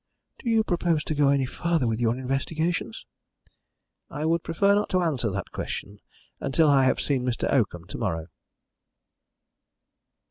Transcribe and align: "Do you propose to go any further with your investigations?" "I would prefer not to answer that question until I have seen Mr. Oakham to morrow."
"Do 0.39 0.49
you 0.49 0.63
propose 0.63 1.03
to 1.03 1.13
go 1.13 1.29
any 1.29 1.45
further 1.45 1.85
with 1.85 1.99
your 1.99 2.17
investigations?" 2.17 3.05
"I 4.09 4.25
would 4.25 4.41
prefer 4.41 4.73
not 4.73 4.89
to 4.89 5.03
answer 5.03 5.29
that 5.29 5.51
question 5.51 5.99
until 6.39 6.71
I 6.71 6.85
have 6.85 6.99
seen 6.99 7.23
Mr. 7.23 7.47
Oakham 7.53 7.85
to 7.85 7.99
morrow." 7.99 8.25